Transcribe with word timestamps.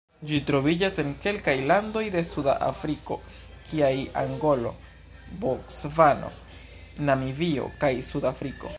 Ĝi 0.29 0.37
troviĝas 0.45 0.95
en 1.01 1.11
kelkaj 1.25 1.53
landoj 1.71 2.03
de 2.15 2.23
Suda 2.29 2.55
Afriko 2.69 3.17
kiaj 3.67 3.93
Angolo, 4.25 4.75
Bocvano, 5.45 6.35
Namibio 7.11 7.73
kaj 7.85 7.97
Sudafriko. 8.13 8.69